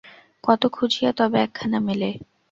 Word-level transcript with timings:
কত 0.43 0.61
খুঁজিয়া 0.67 1.11
তবে 1.19 1.37
একখানা 1.41 1.79
মেলে। 1.87 2.09